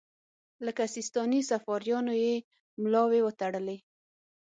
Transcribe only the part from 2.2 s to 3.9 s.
یې ملاوې وتړلې.